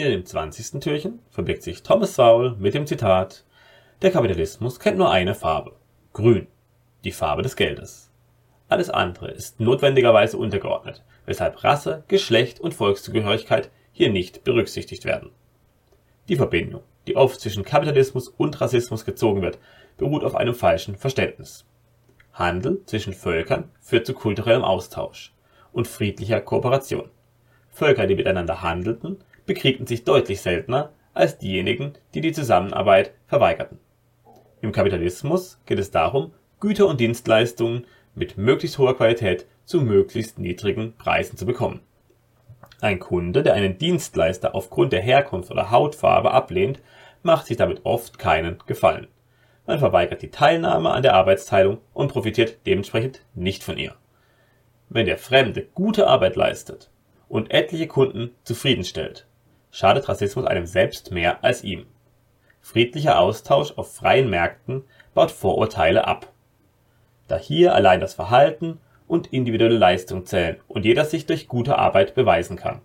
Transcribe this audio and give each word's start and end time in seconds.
In 0.00 0.12
dem 0.12 0.24
20. 0.24 0.80
Türchen 0.80 1.18
verbirgt 1.28 1.62
sich 1.62 1.82
Thomas 1.82 2.14
Sowell 2.14 2.56
mit 2.58 2.72
dem 2.72 2.86
Zitat 2.86 3.44
Der 4.00 4.10
Kapitalismus 4.10 4.80
kennt 4.80 4.96
nur 4.96 5.10
eine 5.10 5.34
Farbe: 5.34 5.72
Grün, 6.14 6.46
die 7.04 7.12
Farbe 7.12 7.42
des 7.42 7.54
Geldes. 7.54 8.10
Alles 8.70 8.88
andere 8.88 9.30
ist 9.30 9.60
notwendigerweise 9.60 10.38
untergeordnet, 10.38 11.04
weshalb 11.26 11.62
Rasse, 11.62 12.02
Geschlecht 12.08 12.60
und 12.60 12.72
Volkszugehörigkeit 12.72 13.70
hier 13.92 14.08
nicht 14.08 14.42
berücksichtigt 14.42 15.04
werden. 15.04 15.32
Die 16.30 16.36
Verbindung, 16.36 16.82
die 17.06 17.16
oft 17.16 17.38
zwischen 17.38 17.66
Kapitalismus 17.66 18.28
und 18.28 18.58
Rassismus 18.58 19.04
gezogen 19.04 19.42
wird, 19.42 19.58
beruht 19.98 20.24
auf 20.24 20.34
einem 20.34 20.54
falschen 20.54 20.96
Verständnis. 20.96 21.66
Handel 22.32 22.80
zwischen 22.86 23.12
Völkern 23.12 23.70
führt 23.82 24.06
zu 24.06 24.14
kulturellem 24.14 24.64
Austausch 24.64 25.34
und 25.72 25.86
friedlicher 25.86 26.40
Kooperation. 26.40 27.10
Völker, 27.68 28.06
die 28.06 28.16
miteinander 28.16 28.62
handelten, 28.62 29.18
bekriegten 29.50 29.84
sich 29.84 30.04
deutlich 30.04 30.42
seltener 30.42 30.92
als 31.12 31.36
diejenigen, 31.38 31.94
die 32.14 32.20
die 32.20 32.30
Zusammenarbeit 32.30 33.14
verweigerten. 33.26 33.80
Im 34.60 34.70
Kapitalismus 34.70 35.60
geht 35.66 35.80
es 35.80 35.90
darum, 35.90 36.32
Güter 36.60 36.86
und 36.86 37.00
Dienstleistungen 37.00 37.84
mit 38.14 38.38
möglichst 38.38 38.78
hoher 38.78 38.96
Qualität 38.96 39.46
zu 39.64 39.80
möglichst 39.80 40.38
niedrigen 40.38 40.96
Preisen 40.96 41.36
zu 41.36 41.46
bekommen. 41.46 41.80
Ein 42.80 43.00
Kunde, 43.00 43.42
der 43.42 43.54
einen 43.54 43.76
Dienstleister 43.76 44.54
aufgrund 44.54 44.92
der 44.92 45.02
Herkunft 45.02 45.50
oder 45.50 45.72
Hautfarbe 45.72 46.30
ablehnt, 46.30 46.80
macht 47.24 47.46
sich 47.46 47.56
damit 47.56 47.80
oft 47.82 48.20
keinen 48.20 48.58
Gefallen. 48.68 49.08
Man 49.66 49.80
verweigert 49.80 50.22
die 50.22 50.30
Teilnahme 50.30 50.90
an 50.90 51.02
der 51.02 51.14
Arbeitsteilung 51.14 51.78
und 51.92 52.12
profitiert 52.12 52.58
dementsprechend 52.66 53.24
nicht 53.34 53.64
von 53.64 53.78
ihr. 53.78 53.96
Wenn 54.88 55.06
der 55.06 55.18
Fremde 55.18 55.66
gute 55.74 56.06
Arbeit 56.06 56.36
leistet 56.36 56.88
und 57.28 57.50
etliche 57.50 57.88
Kunden 57.88 58.30
zufriedenstellt, 58.44 59.26
schadet 59.70 60.08
Rassismus 60.08 60.46
einem 60.46 60.66
selbst 60.66 61.10
mehr 61.10 61.44
als 61.44 61.64
ihm. 61.64 61.86
Friedlicher 62.60 63.18
Austausch 63.18 63.72
auf 63.76 63.94
freien 63.94 64.28
Märkten 64.28 64.84
baut 65.14 65.30
Vorurteile 65.30 66.06
ab. 66.06 66.32
Da 67.28 67.36
hier 67.36 67.74
allein 67.74 68.00
das 68.00 68.14
Verhalten 68.14 68.80
und 69.06 69.32
individuelle 69.32 69.78
Leistung 69.78 70.26
zählen 70.26 70.58
und 70.68 70.84
jeder 70.84 71.04
sich 71.04 71.26
durch 71.26 71.48
gute 71.48 71.78
Arbeit 71.78 72.14
beweisen 72.14 72.56
kann. 72.56 72.80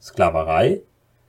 Sklaverei, 0.00 0.82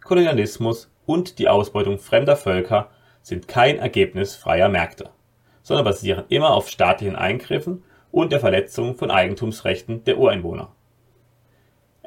Kolonialismus 0.04 0.90
und 1.06 1.40
die 1.40 1.50
Ausbeutung 1.50 2.00
fremder 2.00 2.36
Völker 2.36 2.90
sind 3.22 3.48
kein 3.48 3.78
Ergebnis 3.78 4.36
freier 4.36 4.70
Märkte, 4.70 5.10
sondern 5.64 5.86
basieren 5.86 6.26
immer 6.30 6.52
auf 6.52 6.70
staatlichen 6.70 7.16
Eingriffen 7.16 7.84
und 8.12 8.32
der 8.32 8.40
Verletzung 8.40 8.96
von 8.96 9.12
Eigentumsrechten 9.12 10.04
der 10.06 10.18
Ureinwohner. 10.18 10.72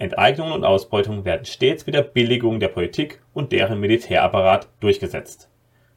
Enteignungen 0.01 0.53
und 0.53 0.65
Ausbeutung 0.65 1.27
werden 1.27 1.45
stets 1.45 1.85
mit 1.85 1.95
der 1.95 2.01
Billigung 2.03 2.59
der 2.59 2.69
Politik 2.69 3.21
und 3.35 3.53
deren 3.53 3.81
Militärapparat 3.81 4.67
durchgesetzt. 4.81 5.51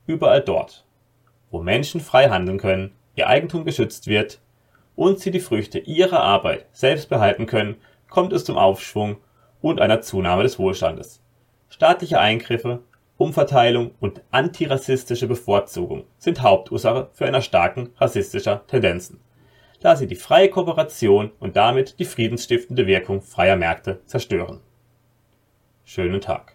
Überall 0.05 0.41
dort, 0.41 0.85
wo 1.51 1.61
Menschen 1.61 2.01
frei 2.01 2.27
handeln 2.27 2.57
können, 2.57 2.91
ihr 3.15 3.27
Eigentum 3.27 3.63
geschützt 3.63 4.07
wird 4.07 4.41
und 4.97 5.19
sie 5.19 5.31
die 5.31 5.39
Früchte 5.39 5.79
ihrer 5.79 6.19
Arbeit 6.19 6.65
selbst 6.73 7.07
behalten 7.07 7.45
können, 7.45 7.77
kommt 8.09 8.33
es 8.33 8.43
zum 8.43 8.57
Aufschwung 8.57 9.17
und 9.61 9.79
einer 9.79 10.01
Zunahme 10.01 10.43
des 10.43 10.59
Wohlstandes. 10.59 11.21
Staatliche 11.69 12.19
Eingriffe, 12.19 12.79
Umverteilung 13.17 13.91
und 14.01 14.21
antirassistische 14.31 15.27
Bevorzugung 15.27 16.03
sind 16.17 16.41
Hauptursache 16.41 17.07
für 17.13 17.25
einer 17.25 17.41
starken 17.41 17.91
rassistischer 17.97 18.67
Tendenzen 18.67 19.21
da 19.83 19.97
sie 19.97 20.07
die 20.07 20.15
freie 20.15 20.49
Kooperation 20.49 21.31
und 21.39 21.57
damit 21.57 21.99
die 21.99 22.05
friedensstiftende 22.05 22.87
Wirkung 22.87 23.21
freier 23.21 23.57
Märkte 23.57 24.01
zerstören. 24.05 24.61
Schönen 25.83 26.21
Tag 26.21 26.52